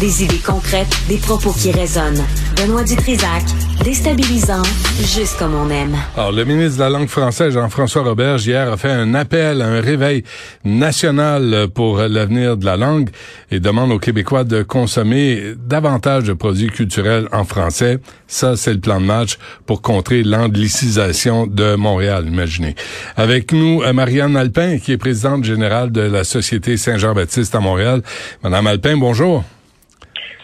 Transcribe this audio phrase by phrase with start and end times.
[0.00, 2.24] des idées concrètes, des propos qui résonnent.
[2.56, 3.42] Benoît Dutrisac,
[3.84, 4.62] déstabilisant,
[4.98, 5.96] juste comme on aime.
[6.16, 9.66] Alors, le ministre de la langue française, Jean-François Roberge, hier a fait un appel à
[9.66, 10.24] un réveil
[10.64, 13.10] national pour l'avenir de la langue
[13.50, 17.98] et demande aux Québécois de consommer davantage de produits culturels en français.
[18.26, 22.74] Ça, c'est le plan de match pour contrer l'anglicisation de Montréal, imaginez.
[23.16, 28.02] Avec nous, Marianne Alpin, qui est présidente générale de la Société Saint-Jean-Baptiste à Montréal.
[28.42, 29.44] Madame Alpin, bonjour.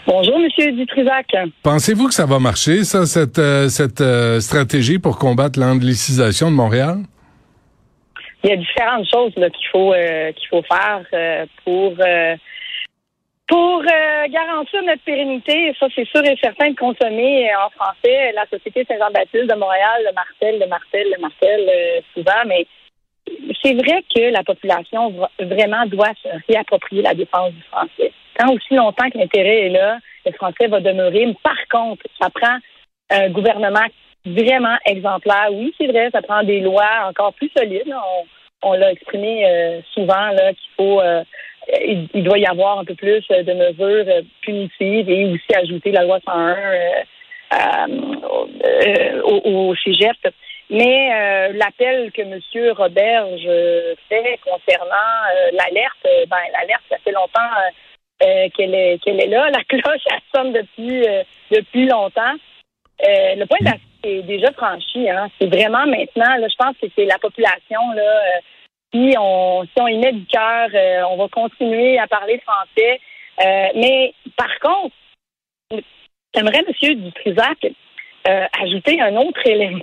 [0.07, 1.27] Bonjour, Monsieur Dutrisac.
[1.63, 6.57] Pensez-vous que ça va marcher, ça, cette, euh, cette euh, stratégie pour combattre l'anglicisation de
[6.57, 6.99] Montréal?
[8.43, 11.03] Il y a différentes choses qu'il faut euh, qu'il faut faire
[11.65, 11.93] pour
[13.47, 15.75] pour garantir notre pérennité.
[15.79, 20.15] Ça, c'est sûr et certain de consommer en français la Société Saint-Jean-Baptiste de Montréal, le
[20.15, 22.67] Martel, le Martel, le Martel, souvent, mais
[23.63, 28.75] c'est vrai que la population vraiment doit se réapproprier la défense du français tant aussi
[28.75, 31.35] longtemps que l'intérêt est là, le français va demeurer.
[31.43, 32.57] Par contre, ça prend
[33.11, 33.87] un gouvernement
[34.25, 35.49] vraiment exemplaire.
[35.53, 37.95] Oui, c'est vrai, ça prend des lois encore plus solides.
[38.63, 41.25] On, l'a exprimé euh, souvent qu'il faut euh,
[41.83, 46.05] il, doit y avoir un peu plus de mesures euh, punitives et aussi ajouter la
[46.05, 46.57] loi 101
[49.25, 50.17] au, cégep.
[50.69, 52.39] Mais l'appel que M.
[52.77, 53.49] Roberge
[54.09, 55.11] fait concernant
[55.53, 57.41] l'alerte, ben l'alerte, ça fait longtemps
[58.23, 59.49] euh, qu'elle est est là.
[59.51, 62.35] La cloche elle sonne depuis euh, depuis longtemps.
[63.03, 65.09] Euh, le point d'accès est déjà franchi.
[65.09, 65.29] Hein.
[65.41, 66.37] C'est vraiment maintenant.
[66.37, 68.21] Là, je pense que c'est la population là.
[68.93, 70.69] si on si on y met du cœur,
[71.11, 73.01] on va continuer à parler français.
[73.75, 74.95] mais par contre,
[76.35, 77.67] j'aimerais, Monsieur Dutrisac,
[78.25, 79.81] ajouter un autre élément.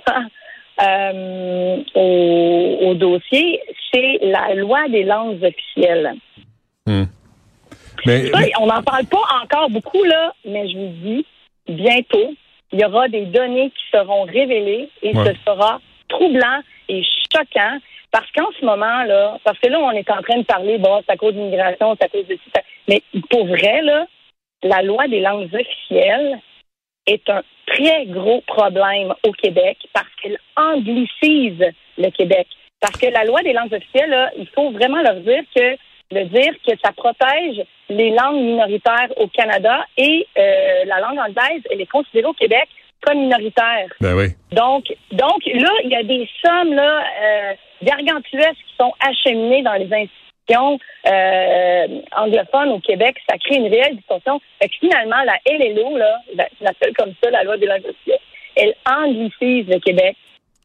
[1.96, 3.60] au, au, dossier,
[3.92, 6.14] c'est la loi des langues officielles.
[8.60, 11.26] On n'en parle pas encore beaucoup, là, mais je vous dis,
[11.68, 12.34] bientôt,
[12.72, 17.78] il y aura des données qui seront révélées et ce sera troublant et choquant
[18.10, 21.02] parce qu'en ce moment, là, parce que là, on est en train de parler, bon,
[21.04, 22.60] c'est à cause d'immigration, c'est à cause de ça.
[22.88, 24.06] Mais pour vrai, là,
[24.62, 26.38] la loi des langues officielles
[27.06, 31.64] est un très gros problème au Québec parce qu'elle anglicise
[31.98, 32.46] le Québec.
[32.80, 35.76] Parce que la loi des langues officielles, là, il faut vraiment leur dire que
[36.10, 41.62] de dire que ça protège les langues minoritaires au Canada et euh, la langue anglaise,
[41.70, 42.68] elle est considérée au Québec
[43.02, 43.88] comme minoritaire.
[44.00, 44.28] Ben oui.
[44.52, 49.74] Donc, donc là, il y a des sommes là euh, gargantuesques qui sont acheminées dans
[49.74, 53.16] les institutions euh, anglophones au Québec.
[53.28, 54.40] Ça crée une réelle distorsion.
[54.60, 57.86] Fait que finalement, la LLO, là, la, la seule comme ça, la loi des langues
[57.86, 58.18] officielles,
[58.56, 60.16] elle anglicise le Québec.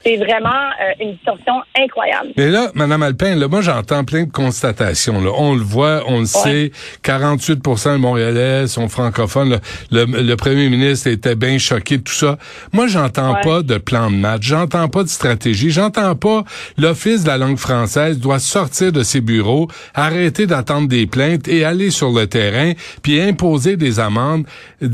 [0.04, 2.30] C'est vraiment euh, une distorsion incroyable.
[2.36, 5.22] Mais là, Madame Alpin, là, moi j'entends plein de constatations.
[5.22, 5.32] Là.
[5.38, 6.72] On le voit, on le sait.
[7.04, 9.60] 48 de Montréalais sont francophones.
[9.92, 12.38] Le, le, premier ministre était bien choqué de tout ça.
[12.72, 14.44] Moi, j'entends pas de plan de match.
[14.44, 15.72] J'entends pas de stratégie.
[15.72, 16.44] J'entends pas
[16.78, 21.64] l'Office de la langue française doit sortir de ses bureaux, arrêter d'attendre des plaintes et
[21.64, 24.46] aller sur le terrain, puis imposer des amendes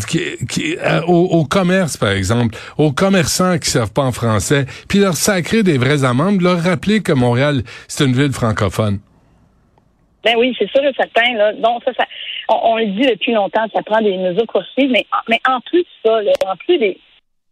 [0.08, 4.99] qui, qui, euh, au, commerce, par exemple, aux commerçants qui servent pas en français, puis
[5.00, 9.00] leur sacrer des vraies amendes, leur rappeler que Montréal, c'est une ville francophone.
[10.24, 11.34] Ben oui, c'est sûr et certain.
[11.36, 11.54] Là.
[11.54, 12.06] Donc, ça, ça
[12.50, 15.88] on, le dit depuis longtemps, ça prend des mesures coursives, mais, mais en plus de
[16.06, 16.20] ça,
[16.51, 16.98] en plus des.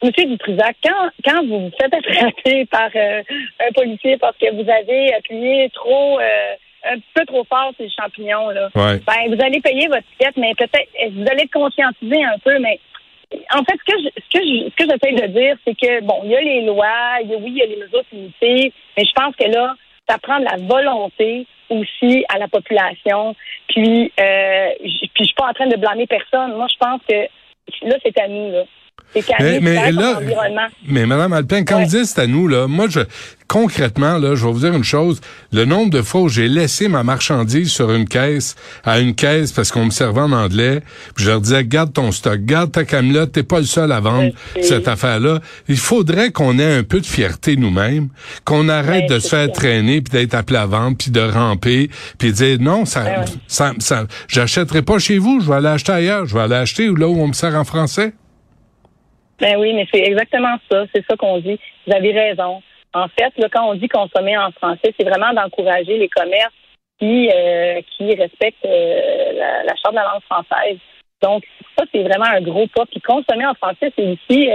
[0.04, 3.24] Monsieur Dutrisac, quand, quand vous vous faites attraper par euh,
[3.60, 6.54] un policier parce que vous avez appuyé trop, euh,
[6.92, 10.54] un peu trop fort sur les champignons, là, ben, vous allez payer votre ticket, mais
[10.56, 12.80] peut-être, vous allez être conscientiser un peu, mais
[13.52, 16.42] en fait, ce que je, ce j'essaie de dire, c'est que bon, il y a
[16.42, 19.36] les lois, il y a, oui, il y a les mesures punitives, mais je pense
[19.36, 19.76] que là,
[20.08, 23.36] ça prend de la volonté aussi à la population.
[23.68, 26.54] Puis, euh, je, puis je suis pas en train de blâmer personne.
[26.54, 27.28] Moi, je pense que
[27.86, 28.52] là, c'est à nous.
[28.52, 28.64] Là.
[29.14, 30.20] C'est mais, là,
[30.88, 33.00] mais Madame Alpin, quand vous dites c'est à nous, là, moi, je,
[33.48, 35.22] concrètement, là, je vais vous dire une chose.
[35.52, 39.52] Le nombre de fois où j'ai laissé ma marchandise sur une caisse, à une caisse,
[39.52, 40.82] parce qu'on me servait en anglais,
[41.16, 44.00] puis je leur disais, garde ton stock, garde ta camelote, t'es pas le seul à
[44.00, 44.32] vendre
[44.62, 45.40] cette affaire-là.
[45.68, 48.10] Il faudrait qu'on ait un peu de fierté nous-mêmes,
[48.46, 52.32] qu'on arrête de se faire traîner, puis d'être appelé à vendre, puis de ramper, puis
[52.32, 56.26] de dire, non, ça, ça, ça, j'achèterai pas chez vous, je vais aller acheter ailleurs,
[56.26, 58.14] je vais aller acheter là où on me sert en français.
[59.40, 61.60] Ben oui, mais c'est exactement ça, c'est ça qu'on dit.
[61.86, 62.62] Vous avez raison.
[62.94, 66.54] En fait, là, quand on dit consommer en français, c'est vraiment d'encourager les commerces
[67.00, 69.34] qui, euh, qui respectent euh,
[69.66, 70.80] la, charte de la langue française.
[71.22, 71.44] Donc,
[71.78, 72.86] ça, c'est vraiment un gros pas.
[72.88, 74.50] Puis consommer en français, c'est aussi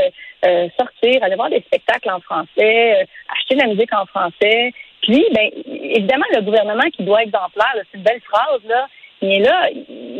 [0.44, 4.72] euh, sortir, aller voir des spectacles en français, acheter de la musique en français.
[5.02, 8.86] Puis, ben, évidemment, le gouvernement qui doit être exemplaire, c'est une belle phrase, là,
[9.22, 9.68] mais là,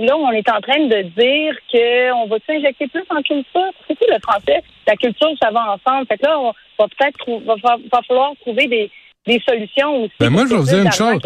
[0.01, 3.73] là, on est en train de dire qu'on va injecter plus en culture.
[3.89, 4.63] C'est tout le français.
[4.87, 6.07] La culture, ça va ensemble.
[6.07, 8.91] Fait que là, on va peut-être va, va, falloir trouver des,
[9.27, 10.13] des solutions aussi.
[10.21, 11.21] Ben moi, je vais vous dire une chose.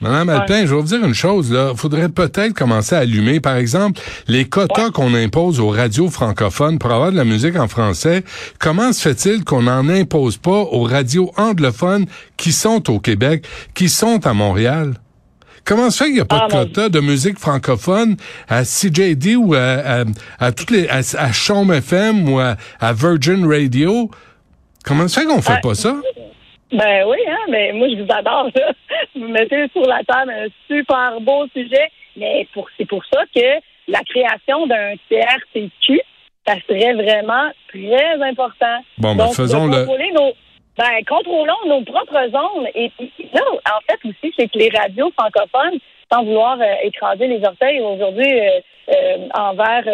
[0.00, 1.52] Madame Alpin, je vais vous dire une chose.
[1.52, 6.80] Là, faudrait peut-être commencer à allumer, par exemple, les quotas qu'on impose aux radios francophones
[6.80, 8.24] pour avoir de la musique en français.
[8.58, 12.06] Comment se fait-il qu'on n'en impose pas aux radios anglophones
[12.36, 14.94] qui sont au Québec, qui sont à Montréal?
[15.64, 18.16] Comment ça fait qu'il n'y a pas de ah, quota de musique francophone
[18.48, 20.04] à CJD ou à,
[20.38, 22.56] à, toutes les à, à Chaume FM ou à,
[22.92, 24.10] Virgin Radio?
[24.84, 25.94] Comment ça fait qu'on fait pas ça?
[26.70, 28.72] Ben oui, hein, mais moi je vous adore ça.
[29.14, 33.60] Vous mettez sur la table un super beau sujet, mais pour c'est pour ça que
[33.86, 36.00] la création d'un CRTQ,
[36.46, 38.82] ça serait vraiment très important.
[38.98, 39.86] Bon, ben faisons le.
[40.76, 42.68] Ben, contrôlons nos propres zones.
[42.74, 42.90] Et,
[43.32, 45.78] là, en fait, aussi, c'est que les radios francophones,
[46.12, 48.60] sans vouloir euh, écraser les orteils aujourd'hui euh,
[48.90, 49.84] euh, envers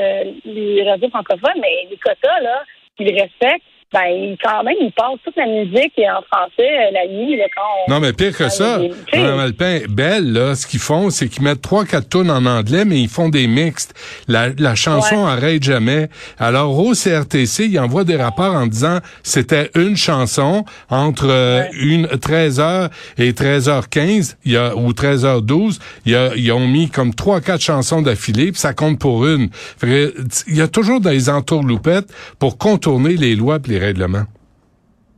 [0.44, 2.62] les radios francophones, mais les quotas, là,
[2.96, 3.62] qu'ils respectent,
[3.92, 7.62] ben, quand même, ils passent toute la musique en français euh, la nuit, là, quand
[7.88, 8.78] on, Non, mais pire que ça,
[9.12, 12.84] Mme Alpin, Belle, là, ce qu'ils font, c'est qu'ils mettent trois, quatre tonnes en anglais,
[12.84, 13.94] mais ils font des mixtes.
[14.28, 16.08] La, la chanson arrête jamais.
[16.38, 22.06] Alors, au CRTC, ils envoient des rapports en disant c'était une chanson entre euh, une
[22.06, 27.12] 13h et 13h15, il y a, ou 13h12, il y a, ils ont mis comme
[27.12, 29.50] trois, quatre chansons d'affilée, puis ça compte pour une.
[29.82, 34.24] il y a toujours des entourloupettes pour contourner les lois et les règlements.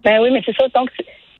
[0.05, 0.69] Ben oui, mais c'est ça.
[0.69, 0.91] Donc,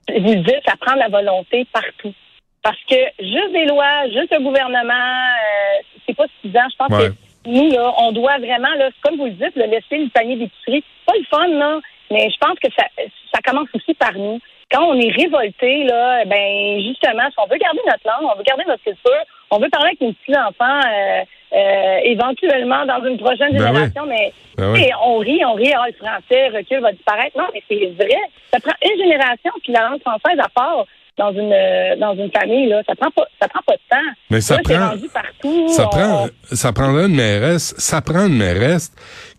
[0.09, 2.15] vous dites, ça prend la volonté partout.
[2.63, 6.69] Parce que juste des lois, juste un gouvernement, euh, c'est pas suffisant.
[6.71, 7.13] Je pense que
[7.47, 10.85] nous, là, on doit vraiment, là, comme vous le dites, le laisser le panier d'épicerie.
[11.05, 11.81] Pas le fun, non,
[12.13, 12.85] mais je pense que ça,
[13.33, 14.39] ça commence aussi par nous.
[14.71, 18.45] Quand on est révolté, là, ben justement, si on veut garder notre langue, on veut
[18.45, 21.23] garder notre culture, on veut parler avec nos petits-enfants euh,
[21.55, 25.95] euh, éventuellement dans une prochaine ben génération, mais ben on rit, on rit, ah, le
[25.95, 27.37] français recule, va disparaître.
[27.37, 28.21] Non, mais c'est vrai.
[28.51, 30.87] Ça prend une génération, puis la langue française à part
[31.19, 34.13] dans une euh, dans une famille là, ça prend pas ça prend pas de temps.
[34.31, 38.93] Mais ça prend partout, ça prend ça prendra une mairesse, ça prend une mairesse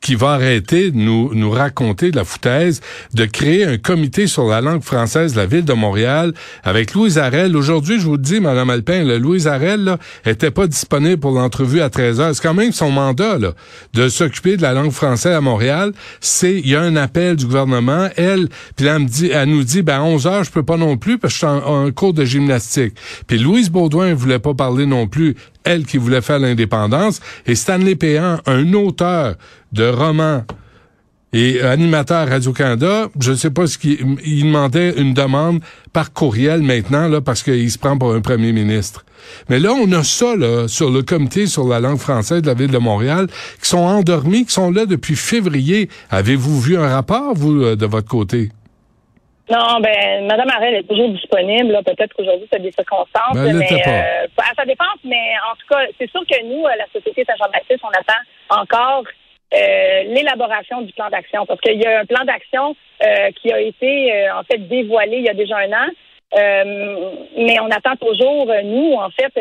[0.03, 2.81] qui va arrêter de nous nous raconter de la foutaise
[3.13, 6.33] de créer un comité sur la langue française de la ville de Montréal
[6.63, 7.55] avec Louise Arel.
[7.55, 11.81] Aujourd'hui, je vous le dis madame Alpin, Louise Arel là était pas disponible pour l'entrevue
[11.81, 12.35] à 13 heures.
[12.35, 13.53] C'est quand même son mandat là
[13.93, 17.45] de s'occuper de la langue française à Montréal, c'est il y a un appel du
[17.45, 20.77] gouvernement, elle puis elle me elle nous dit ben à 11 heures, je peux pas
[20.77, 22.95] non plus parce que je suis en cours de gymnastique.
[23.25, 27.21] Puis Louise Baudouin voulait pas parler non plus, elle qui voulait faire l'indépendance.
[27.45, 29.35] Et Stanley Péan, un auteur
[29.71, 30.43] de romans
[31.33, 35.61] et animateur Radio-Canada, je ne sais pas ce qu'il il demandait une demande
[35.91, 39.03] par courriel maintenant là parce qu'il se prend pour un premier ministre.
[39.49, 42.53] Mais là on a ça là sur le comité sur la langue française de la
[42.53, 43.27] ville de Montréal
[43.61, 45.89] qui sont endormis, qui sont là depuis février.
[46.11, 48.51] Avez-vous vu un rapport vous euh, de votre côté?
[49.49, 51.77] Non, ben, Madame Arel est toujours disponible.
[51.83, 53.33] Peut-être qu'aujourd'hui, c'est des circonstances.
[53.33, 57.25] Ben, mais euh, ça dépend, mais en tout cas, c'est sûr que nous, la Société
[57.25, 59.03] Saint-Jean-Baptiste, on attend encore
[59.53, 61.45] euh, l'élaboration du plan d'action.
[61.45, 65.25] Parce qu'il y a un plan d'action euh, qui a été en fait dévoilé il
[65.25, 65.89] y a déjà un an.
[67.35, 69.33] mais on attend toujours, nous, en fait,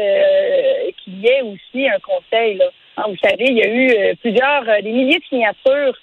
[1.05, 2.57] qu'il y ait aussi un conseil.
[2.57, 2.65] Là.
[2.97, 5.97] Hein, vous savez, il y a eu plusieurs, des milliers de signatures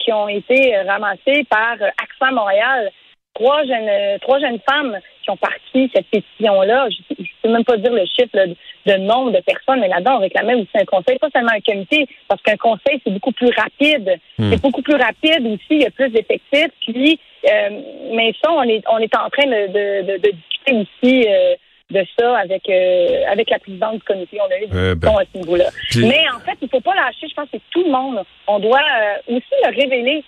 [0.00, 2.92] qui ont été ramassées par Accent Montréal
[3.36, 6.88] trois jeunes, trois jeunes femmes qui ont parti cette pétition-là.
[6.90, 8.36] Je ne peux même pas dire le chiffre
[8.86, 12.06] de nombre de personnes, mais là-dedans, on réclamait aussi un conseil, pas seulement un comité,
[12.28, 14.18] parce qu'un conseil, c'est beaucoup plus rapide.
[14.38, 14.50] Hmm.
[14.50, 16.72] C'est beaucoup plus rapide aussi, il y a plus d'effectifs.
[16.80, 17.80] Puis, euh,
[18.14, 21.54] mais ça, on est, on est en train de, de, de, discuter aussi euh,
[21.90, 24.38] de ça avec euh, avec la présidente du comité.
[24.40, 25.08] On a eu des Eh ben.
[25.08, 25.66] à ce niveau-là.
[25.96, 27.28] Mais en fait, il faut pas lâcher.
[27.28, 30.24] Je pense que tout le monde, on doit euh, aussi le révéler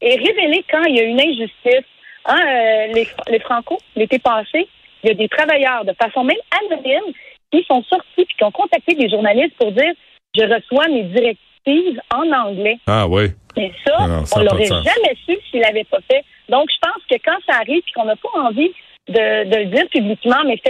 [0.00, 1.86] et révéler quand il y a une injustice.
[2.26, 4.68] Hein, euh, les, les Franco, l'été passé,
[5.02, 7.12] il y a des travailleurs de façon même anonyme
[7.50, 9.92] qui sont sortis puis qui ont contacté des journalistes pour dire
[10.34, 12.78] je reçois mes directives en anglais.
[12.86, 13.26] Ah oui.
[13.56, 16.24] Mais ça, Ah non, on l'aurait jamais su s'il l'avait pas fait.
[16.48, 18.72] Donc, je pense que quand ça arrive et qu'on n'a pas envie
[19.08, 20.60] de, de le dire publiquement, mais il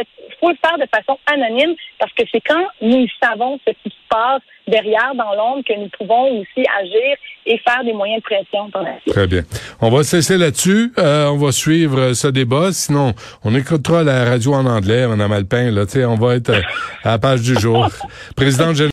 [0.43, 4.03] faut le faire de façon anonyme parce que c'est quand nous savons ce qui se
[4.09, 8.71] passe derrière dans l'ombre que nous pouvons aussi agir et faire des moyens de pression.
[9.09, 9.43] Très bien.
[9.81, 10.93] On va cesser là-dessus.
[10.99, 12.73] Euh, on va suivre euh, ce débat.
[12.73, 15.71] Sinon, on écoutera la radio en anglais, Mme Alpin.
[15.71, 16.61] Là, Tu sais, on va être euh,
[17.03, 17.89] à la page du jour.
[18.37, 18.77] Présidente